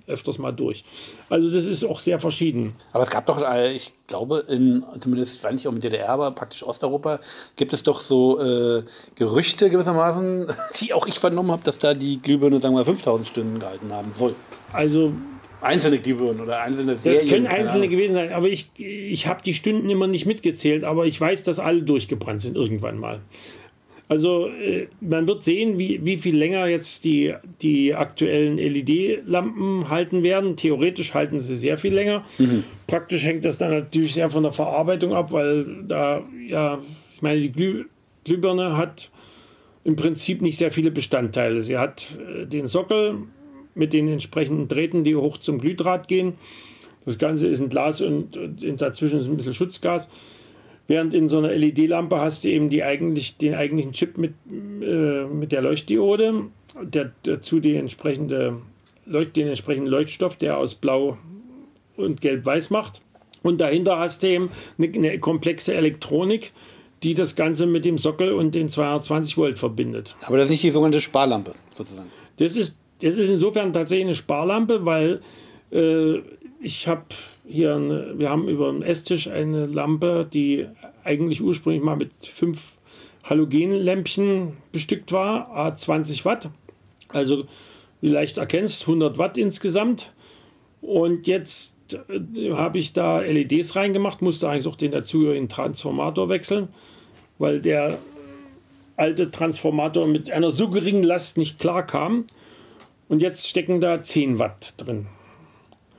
öfters 0.06 0.38
mal 0.38 0.52
durch. 0.52 0.85
Also 1.28 1.50
das 1.50 1.66
ist 1.66 1.85
auch 1.85 2.00
sehr 2.00 2.21
verschieden. 2.21 2.75
Aber 2.92 3.04
es 3.04 3.11
gab 3.11 3.26
doch, 3.26 3.40
äh, 3.42 3.73
ich 3.73 3.92
glaube, 4.06 4.44
in, 4.49 4.85
zumindest, 5.00 5.42
wenn 5.44 5.54
nicht 5.54 5.66
auch 5.68 5.73
mit 5.73 5.85
DDR, 5.85 6.11
aber 6.11 6.30
praktisch 6.32 6.62
Osteuropa, 6.62 7.21
gibt 7.56 7.73
es 7.73 7.82
doch 7.82 8.00
so 8.00 8.40
äh, 8.40 8.82
Gerüchte 9.14 9.71
gewissermaßen, 9.71 10.47
die 10.80 10.92
auch 10.94 11.06
ich 11.06 11.18
vernommen 11.18 11.50
habe, 11.50 11.62
dass 11.64 11.78
da 11.78 11.94
die 11.94 12.21
Glühbirne, 12.21 12.61
sagen 12.61 12.75
wir, 12.75 12.85
5000 12.85 13.28
Stunden 13.28 13.59
gehalten 13.59 13.92
haben 13.92 14.12
soll. 14.12 14.35
Also 14.73 15.12
Einzelne 15.62 16.00
Glühbirnen 16.00 16.40
oder 16.40 16.61
einzelne 16.61 16.97
Serien. 16.97 17.21
Das 17.21 17.30
können 17.30 17.47
einzelne 17.47 17.88
gewesen 17.88 18.14
sein, 18.14 18.32
aber 18.32 18.49
ich, 18.49 18.71
ich 18.78 19.28
habe 19.28 19.42
die 19.44 19.54
Stunden 19.54 19.88
immer 19.88 20.09
nicht 20.09 20.26
mitgezählt, 20.26 20.82
aber 20.82 21.06
ich 21.06 21.21
weiß, 21.21 21.44
dass 21.44 21.61
alle 21.61 21.85
durchgebrannt 21.85 22.40
sind 22.40 22.56
irgendwann 22.56 22.99
mal. 22.99 23.21
Also 24.12 24.49
äh, 24.49 24.88
man 25.00 25.26
wird 25.26 25.42
sehen, 25.42 25.78
wie, 25.78 26.04
wie 26.04 26.19
viel 26.19 26.37
länger 26.37 26.66
jetzt 26.66 27.07
die, 27.07 27.33
die 27.62 27.95
aktuellen 27.95 28.59
LED-Lampen 28.59 29.88
halten 29.88 30.23
werden. 30.23 30.54
Theoretisch 30.54 31.14
halten 31.14 31.40
sie 31.40 31.57
sehr 31.57 31.78
viel 31.78 31.95
länger. 31.95 32.23
Mhm. 32.37 32.62
Praktisch 32.87 33.25
hängt 33.25 33.47
das 33.47 33.57
dann 33.57 33.71
natürlich 33.71 34.12
sehr 34.12 34.28
von 34.28 34.42
der 34.42 34.52
Verarbeitung 34.52 35.14
ab, 35.14 35.33
weil 35.33 35.64
da, 35.88 36.23
ja, 36.47 36.78
ich 37.14 37.23
meine, 37.23 37.40
die 37.40 37.52
Glüh 37.52 37.87
Glühbirne 38.25 38.76
hat 38.76 39.11
im 39.83 39.97
Prinzip 39.97 40.42
nicht 40.42 40.59
sehr 40.59 40.71
viele 40.71 40.90
Bestandteile. 40.90 41.62
Sie 41.62 41.78
hat 41.78 42.07
äh, 42.21 42.45
den 42.45 42.66
Sockel 42.66 43.16
mit 43.75 43.95
den 43.95 44.09
entsprechenden 44.09 44.69
Drähten, 44.69 45.04
die 45.04 45.16
hoch 45.16 45.38
zum 45.38 45.59
Glühdraht 45.59 46.07
gehen. 46.07 46.35
Das 47.07 47.16
Ganze 47.16 47.49
ist 47.49 47.62
ein 47.62 47.71
Glas 47.71 48.02
und, 48.02 48.37
und 48.37 48.83
dazwischen 48.83 49.21
ist 49.21 49.26
ein 49.26 49.38
bisschen 49.38 49.54
Schutzgas. 49.54 50.11
Während 50.92 51.14
in 51.14 51.30
so 51.30 51.38
einer 51.38 51.49
LED-Lampe 51.49 52.20
hast 52.20 52.44
du 52.44 52.50
eben 52.50 52.68
die 52.68 52.84
eigentlich, 52.84 53.38
den 53.38 53.54
eigentlichen 53.54 53.92
Chip 53.92 54.18
mit, 54.18 54.34
äh, 54.46 55.25
mit 55.25 55.50
der 55.50 55.62
Leuchtdiode, 55.62 56.49
der, 56.82 57.12
dazu 57.22 57.61
die 57.61 57.76
entsprechende 57.76 58.61
Leucht, 59.06 59.37
den 59.37 59.49
entsprechenden 59.49 59.90
Leuchtstoff, 59.90 60.37
der 60.37 60.58
aus 60.58 60.75
Blau 60.75 61.16
und 61.96 62.20
Gelb-Weiß 62.20 62.68
macht. 62.68 63.00
Und 63.42 63.62
dahinter 63.62 63.99
hast 63.99 64.22
du 64.22 64.28
eben 64.28 64.50
eine, 64.76 64.92
eine, 64.94 65.18
komplexe 65.18 65.72
Elektronik, 65.72 66.52
die 67.02 67.14
das 67.14 67.37
Ganze 67.37 67.64
mit 67.64 67.87
dem 67.87 67.96
Sockel 67.96 68.34
und 68.34 68.54
den 68.54 68.68
220 68.68 69.38
Volt 69.38 69.58
verbindet. 69.58 70.14
Aber 70.26 70.37
das 70.37 70.49
ist 70.49 70.50
nicht 70.50 70.62
die 70.62 70.70
sogenannte 70.72 71.00
Sparlampe 71.00 71.54
sozusagen. 71.75 72.11
Das 72.37 72.54
ist, 72.54 72.76
das 73.00 73.16
ist 73.16 73.30
insofern 73.30 73.72
tatsächlich 73.72 74.08
eine 74.08 74.14
Sparlampe, 74.14 74.84
weil 74.84 75.22
äh, 75.72 76.18
ich 76.61 76.87
habe 76.87 77.06
hier, 77.46 77.75
eine, 77.75 78.18
wir 78.18 78.30
haben 78.30 78.49
über 78.49 78.70
dem 78.70 78.82
Esstisch 78.82 79.28
eine 79.28 79.64
Lampe, 79.64 80.28
die 80.32 80.66
eigentlich 81.04 81.42
ursprünglich 81.42 81.82
mal 81.82 81.96
mit 81.96 82.12
fünf 82.20 82.78
Halogenlämpchen 83.25 84.56
bestückt 84.72 85.12
war, 85.12 85.54
a 85.56 85.75
20 85.75 86.25
Watt. 86.25 86.50
Also, 87.08 87.44
wie 88.00 88.08
leicht 88.08 88.38
erkennst, 88.38 88.82
100 88.82 89.18
Watt 89.18 89.38
insgesamt. 89.38 90.12
Und 90.80 91.26
jetzt 91.26 91.76
äh, 92.08 92.52
habe 92.52 92.78
ich 92.78 92.92
da 92.92 93.20
LEDs 93.20 93.76
reingemacht, 93.76 94.22
musste 94.22 94.49
eigentlich 94.49 94.66
auch 94.66 94.76
den 94.76 94.90
dazugehörigen 94.90 95.49
Transformator 95.49 96.28
wechseln, 96.28 96.68
weil 97.38 97.61
der 97.61 97.99
alte 98.96 99.30
Transformator 99.30 100.06
mit 100.06 100.30
einer 100.30 100.50
so 100.50 100.68
geringen 100.68 101.02
Last 101.02 101.38
nicht 101.38 101.58
klar 101.58 101.87
kam. 101.87 102.26
Und 103.08 103.20
jetzt 103.20 103.49
stecken 103.49 103.80
da 103.80 104.02
10 104.02 104.38
Watt 104.38 104.75
drin. 104.78 105.06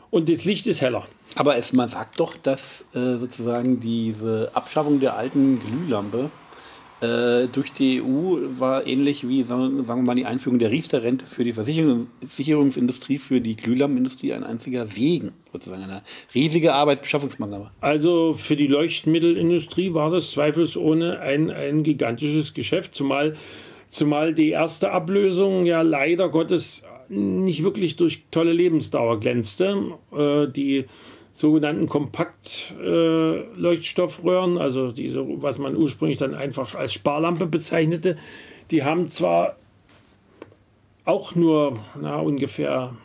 Und 0.09 0.29
das 0.29 0.45
Licht 0.45 0.67
ist 0.67 0.81
heller. 0.81 1.07
Aber 1.35 1.57
es, 1.57 1.73
man 1.73 1.89
sagt 1.89 2.19
doch, 2.19 2.37
dass 2.37 2.85
äh, 2.93 3.15
sozusagen 3.15 3.79
diese 3.79 4.51
Abschaffung 4.53 4.99
der 4.99 5.15
alten 5.15 5.59
Glühlampe 5.59 6.29
äh, 7.03 7.47
durch 7.47 7.73
die 7.73 8.01
EU 8.01 8.37
war 8.59 8.87
ähnlich 8.87 9.27
wie, 9.27 9.43
sagen 9.43 9.85
wir 9.85 9.95
mal, 9.95 10.15
die 10.15 10.25
Einführung 10.25 10.57
der 10.57 10.71
Riester-Rente 10.71 11.25
für 11.25 11.43
die 11.43 11.51
Versicherungsindustrie, 11.51 13.17
für 13.17 13.41
die 13.41 13.57
Glühlampenindustrie 13.57 14.31
ein 14.33 14.45
einziger 14.45 14.85
Segen, 14.87 15.33
sozusagen 15.51 15.83
eine 15.83 16.01
riesige 16.33 16.73
Arbeitsbeschaffungsmaßnahme. 16.73 17.71
Also 17.81 18.33
für 18.33 18.55
die 18.55 18.67
Leuchtmittelindustrie 18.67 19.93
war 19.93 20.11
das 20.11 20.31
zweifelsohne 20.31 21.19
ein, 21.19 21.51
ein 21.51 21.83
gigantisches 21.83 22.53
Geschäft, 22.53 22.95
zumal, 22.95 23.35
zumal 23.89 24.33
die 24.33 24.51
erste 24.51 24.91
Ablösung 24.91 25.65
ja 25.65 25.81
leider 25.81 26.29
Gottes 26.29 26.83
nicht 27.09 27.63
wirklich 27.63 27.97
durch 27.97 28.23
tolle 28.31 28.53
Lebensdauer 28.53 29.19
glänzte. 29.19 29.77
Äh, 30.15 30.47
die 30.47 30.85
sogenannten 31.33 31.89
Kompakt-Leuchtstoffröhren, 31.89 34.57
äh, 34.57 34.61
also 34.61 34.91
diese, 34.91 35.25
was 35.41 35.57
man 35.57 35.75
ursprünglich 35.75 36.19
dann 36.19 36.35
einfach 36.35 36.75
als 36.75 36.93
Sparlampe 36.93 37.47
bezeichnete, 37.47 38.17
die 38.71 38.83
haben 38.83 39.09
zwar 39.09 39.57
auch 41.05 41.35
nur 41.35 41.73
na, 41.99 42.19
ungefähr, 42.19 42.95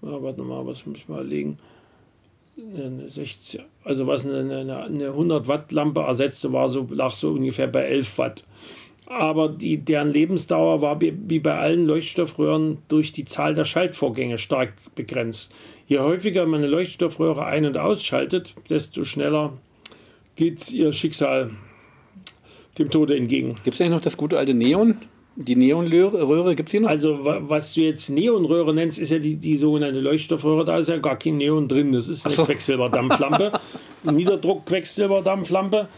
na, 0.00 0.20
warte 0.22 0.42
mal, 0.42 0.66
was 0.66 0.86
muss 0.86 0.98
ich 0.98 1.08
mal 1.08 1.24
legen, 1.24 1.58
eine 2.56 3.08
60, 3.08 3.60
also 3.84 4.06
was 4.06 4.26
eine, 4.26 4.58
eine, 4.58 4.82
eine 4.82 5.06
100 5.08 5.48
Watt 5.48 5.72
Lampe 5.72 6.00
ersetzte, 6.00 6.52
war 6.52 6.68
so, 6.68 6.86
lag 6.90 7.10
so 7.10 7.32
ungefähr 7.32 7.66
bei 7.66 7.84
11 7.84 8.18
Watt. 8.18 8.44
Aber 9.06 9.48
die, 9.48 9.78
deren 9.78 10.10
Lebensdauer 10.10 10.80
war 10.80 11.00
wie 11.00 11.40
bei 11.40 11.54
allen 11.54 11.86
Leuchtstoffröhren 11.86 12.78
durch 12.88 13.12
die 13.12 13.24
Zahl 13.24 13.54
der 13.54 13.64
Schaltvorgänge 13.64 14.38
stark 14.38 14.72
begrenzt. 14.94 15.52
Je 15.86 15.98
häufiger 15.98 16.46
man 16.46 16.60
eine 16.60 16.68
Leuchtstoffröhre 16.68 17.44
ein- 17.44 17.66
und 17.66 17.76
ausschaltet, 17.76 18.54
desto 18.70 19.04
schneller 19.04 19.52
geht 20.36 20.72
ihr 20.72 20.92
Schicksal 20.92 21.50
dem 22.78 22.90
Tode 22.90 23.16
entgegen. 23.16 23.56
Gibt 23.62 23.74
es 23.74 23.80
eigentlich 23.80 23.92
noch 23.92 24.00
das 24.00 24.16
gute 24.16 24.38
alte 24.38 24.54
Neon? 24.54 24.98
Die 25.34 25.56
Neonröhre 25.56 26.54
gibt 26.54 26.68
es 26.68 26.72
hier 26.72 26.82
noch? 26.82 26.90
Also, 26.90 27.18
was 27.22 27.72
du 27.72 27.80
jetzt 27.80 28.10
Neonröhre 28.10 28.74
nennst, 28.74 28.98
ist 28.98 29.12
ja 29.12 29.18
die, 29.18 29.36
die 29.36 29.56
sogenannte 29.56 30.00
Leuchtstoffröhre. 30.00 30.66
Da 30.66 30.76
ist 30.76 30.90
ja 30.90 30.98
gar 30.98 31.16
kein 31.16 31.38
Neon 31.38 31.68
drin. 31.68 31.90
Das 31.92 32.08
ist 32.08 32.26
eine 32.26 32.34
so. 32.34 32.44
Quecksilberdampflampe. 32.44 33.52
Niederdruck-Quecksilberdampflampe. 34.04 35.88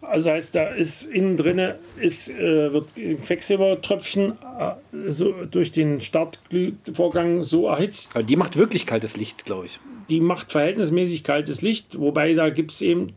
Also 0.00 0.30
heißt, 0.30 0.54
da 0.54 0.68
ist 0.68 1.04
innen 1.04 1.36
drin 1.36 1.72
ist, 2.00 2.30
äh, 2.30 2.72
wird 2.72 2.94
Quecksilbertröpfchen 2.94 4.32
äh, 4.58 5.10
so 5.10 5.32
durch 5.50 5.72
den 5.72 6.00
Startvorgang 6.00 7.42
so 7.42 7.66
erhitzt. 7.66 8.14
Aber 8.14 8.22
die 8.22 8.36
macht 8.36 8.58
wirklich 8.58 8.86
kaltes 8.86 9.16
Licht, 9.16 9.44
glaube 9.44 9.66
ich. 9.66 9.80
Die 10.08 10.20
macht 10.20 10.52
verhältnismäßig 10.52 11.24
kaltes 11.24 11.62
Licht, 11.62 11.98
wobei 11.98 12.34
da 12.34 12.48
gibt 12.48 12.70
es 12.70 12.80
eben 12.80 13.12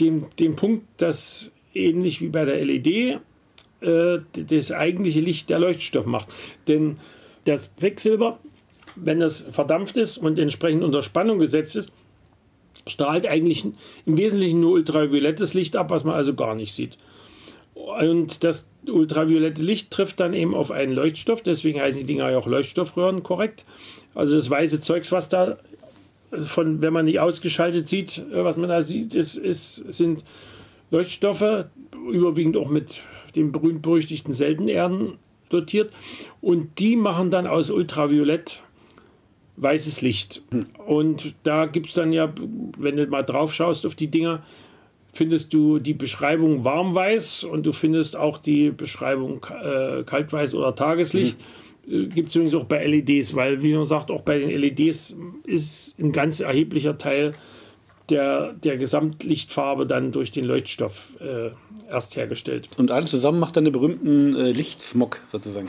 den, 0.00 0.26
den 0.38 0.56
Punkt, 0.56 0.84
dass 0.96 1.52
ähnlich 1.74 2.20
wie 2.20 2.28
bei 2.28 2.44
der 2.44 2.62
LED 2.62 3.20
äh, 3.80 4.18
das 4.32 4.72
eigentliche 4.72 5.20
Licht 5.20 5.48
der 5.48 5.60
Leuchtstoff 5.60 6.06
macht. 6.06 6.28
Denn 6.68 6.98
das 7.44 7.74
Quecksilber, 7.76 8.38
wenn 8.96 9.20
das 9.20 9.40
verdampft 9.40 9.96
ist 9.96 10.18
und 10.18 10.38
entsprechend 10.38 10.82
unter 10.82 11.02
Spannung 11.02 11.38
gesetzt 11.38 11.76
ist, 11.76 11.92
strahlt 12.86 13.26
eigentlich 13.26 13.64
im 14.06 14.16
Wesentlichen 14.16 14.60
nur 14.60 14.72
ultraviolettes 14.72 15.54
Licht 15.54 15.76
ab, 15.76 15.90
was 15.90 16.04
man 16.04 16.14
also 16.14 16.34
gar 16.34 16.54
nicht 16.54 16.72
sieht. 16.72 16.98
Und 17.74 18.44
das 18.44 18.68
ultraviolette 18.86 19.62
Licht 19.62 19.90
trifft 19.90 20.20
dann 20.20 20.34
eben 20.34 20.54
auf 20.54 20.70
einen 20.70 20.92
Leuchtstoff, 20.92 21.42
deswegen 21.42 21.80
heißen 21.80 22.00
die 22.00 22.06
Dinger 22.06 22.30
ja 22.30 22.38
auch 22.38 22.46
Leuchtstoffröhren 22.46 23.22
korrekt. 23.22 23.64
Also 24.14 24.36
das 24.36 24.50
weiße 24.50 24.80
Zeugs, 24.80 25.10
was 25.10 25.28
da 25.28 25.58
von, 26.32 26.80
wenn 26.82 26.92
man 26.92 27.06
die 27.06 27.20
ausgeschaltet 27.20 27.88
sieht, 27.88 28.22
was 28.32 28.56
man 28.56 28.68
da 28.68 28.82
sieht, 28.82 29.14
ist, 29.14 29.36
ist, 29.36 29.92
sind 29.92 30.24
Leuchtstoffe, 30.90 31.66
überwiegend 32.10 32.56
auch 32.56 32.68
mit 32.68 33.00
den 33.36 33.52
berühmt-berüchtigten 33.52 34.32
Seltenerden 34.32 35.18
dotiert. 35.50 35.92
Und 36.40 36.78
die 36.78 36.96
machen 36.96 37.30
dann 37.30 37.46
aus 37.46 37.70
Ultraviolett 37.70 38.62
weißes 39.56 40.02
Licht. 40.02 40.42
Und 40.86 41.34
da 41.42 41.66
gibt 41.66 41.88
es 41.88 41.94
dann 41.94 42.12
ja, 42.12 42.32
wenn 42.78 42.96
du 42.96 43.06
mal 43.06 43.22
drauf 43.22 43.52
schaust 43.52 43.86
auf 43.86 43.94
die 43.94 44.08
Dinger, 44.08 44.42
findest 45.12 45.52
du 45.52 45.78
die 45.78 45.94
Beschreibung 45.94 46.64
warmweiß 46.64 47.44
und 47.44 47.66
du 47.66 47.72
findest 47.72 48.16
auch 48.16 48.38
die 48.38 48.70
Beschreibung 48.70 49.44
äh, 49.50 50.02
kaltweiß 50.04 50.54
oder 50.54 50.74
Tageslicht. 50.74 51.38
Mhm. 51.86 52.10
Gibt 52.10 52.28
es 52.28 52.36
übrigens 52.36 52.54
auch 52.54 52.64
bei 52.64 52.86
LEDs, 52.86 53.34
weil, 53.34 53.62
wie 53.62 53.74
man 53.74 53.84
sagt, 53.84 54.10
auch 54.10 54.22
bei 54.22 54.38
den 54.38 54.50
LEDs 54.50 55.18
ist 55.44 55.98
ein 55.98 56.12
ganz 56.12 56.40
erheblicher 56.40 56.96
Teil 56.96 57.34
der, 58.08 58.52
der 58.52 58.76
Gesamtlichtfarbe 58.76 59.86
dann 59.86 60.12
durch 60.12 60.30
den 60.30 60.44
Leuchtstoff 60.44 61.10
äh, 61.20 61.50
erst 61.90 62.16
hergestellt. 62.16 62.68
Und 62.76 62.90
alles 62.90 63.10
zusammen 63.10 63.40
macht 63.40 63.56
dann 63.56 63.64
einen 63.64 63.72
berühmten 63.72 64.34
äh, 64.36 64.52
Lichtsmog 64.52 65.20
sozusagen. 65.26 65.68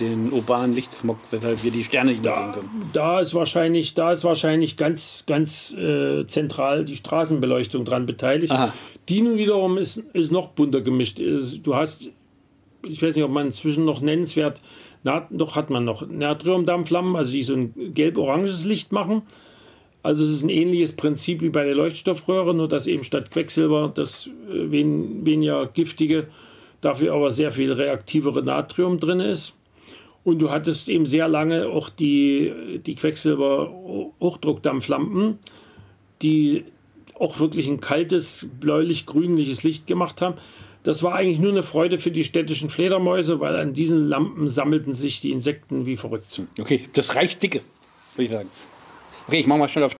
Den 0.00 0.32
urbanen 0.32 0.74
Lichtsmog, 0.74 1.18
weshalb 1.30 1.62
wir 1.64 1.70
die 1.70 1.84
Sterne 1.84 2.10
nicht 2.10 2.22
mehr 2.22 2.32
Da, 2.32 2.52
sehen 2.52 2.52
können. 2.52 2.90
da 2.92 3.20
ist 3.20 3.34
wahrscheinlich, 3.34 3.94
da 3.94 4.12
ist 4.12 4.24
wahrscheinlich 4.24 4.76
ganz, 4.76 5.24
ganz 5.26 5.72
äh, 5.74 6.26
zentral 6.26 6.84
die 6.84 6.96
Straßenbeleuchtung 6.96 7.84
dran 7.84 8.06
beteiligt. 8.06 8.52
Aha. 8.52 8.72
Die 9.08 9.22
nun 9.22 9.36
wiederum 9.38 9.78
ist, 9.78 9.98
ist 10.12 10.32
noch 10.32 10.48
bunter 10.48 10.80
gemischt. 10.80 11.20
Du 11.62 11.74
hast, 11.74 12.10
ich 12.84 13.02
weiß 13.02 13.14
nicht, 13.16 13.24
ob 13.24 13.30
man 13.30 13.46
inzwischen 13.46 13.84
noch 13.84 14.00
nennenswert, 14.00 14.60
na, 15.04 15.26
doch 15.30 15.54
hat 15.56 15.70
man 15.70 15.84
noch 15.84 16.06
Natriumdampflampen, 16.08 17.14
also 17.16 17.30
die 17.30 17.42
so 17.42 17.54
ein 17.54 17.72
gelb-oranges 17.94 18.64
Licht 18.64 18.90
machen. 18.92 19.22
Also 20.02 20.24
es 20.24 20.30
ist 20.30 20.42
ein 20.44 20.50
ähnliches 20.50 20.94
Prinzip 20.94 21.40
wie 21.42 21.48
bei 21.48 21.64
der 21.64 21.74
Leuchtstoffröhre, 21.74 22.54
nur 22.54 22.68
dass 22.68 22.86
eben 22.86 23.02
statt 23.04 23.30
Quecksilber 23.30 23.90
das 23.94 24.26
äh, 24.26 24.30
wen, 24.70 25.24
weniger 25.26 25.66
giftige, 25.66 26.28
dafür 26.80 27.14
aber 27.14 27.30
sehr 27.30 27.50
viel 27.50 27.72
reaktivere 27.72 28.42
Natrium 28.42 29.00
drin 29.00 29.20
ist. 29.20 29.54
Und 30.26 30.40
du 30.40 30.50
hattest 30.50 30.88
eben 30.88 31.06
sehr 31.06 31.28
lange 31.28 31.68
auch 31.68 31.88
die, 31.88 32.80
die 32.84 32.96
Quecksilber-Hochdruckdampflampen, 32.96 35.38
die 36.20 36.64
auch 37.14 37.38
wirklich 37.38 37.68
ein 37.68 37.80
kaltes, 37.80 38.48
bläulich-grünliches 38.58 39.62
Licht 39.62 39.86
gemacht 39.86 40.20
haben. 40.20 40.34
Das 40.82 41.04
war 41.04 41.14
eigentlich 41.14 41.38
nur 41.38 41.52
eine 41.52 41.62
Freude 41.62 41.98
für 41.98 42.10
die 42.10 42.24
städtischen 42.24 42.70
Fledermäuse, 42.70 43.38
weil 43.38 43.54
an 43.54 43.72
diesen 43.72 44.08
Lampen 44.08 44.48
sammelten 44.48 44.94
sich 44.94 45.20
die 45.20 45.30
Insekten 45.30 45.86
wie 45.86 45.96
verrückt. 45.96 46.42
Okay, 46.58 46.82
das 46.92 47.14
reicht 47.14 47.40
dicke, 47.44 47.60
würde 48.16 48.24
ich 48.24 48.30
sagen. 48.30 48.48
Okay, 49.28 49.38
ich 49.38 49.46
mache 49.46 49.60
mal 49.60 49.68
schnell 49.68 49.84
auf 49.84 49.94